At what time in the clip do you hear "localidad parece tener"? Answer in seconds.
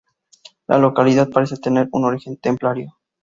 0.79-1.87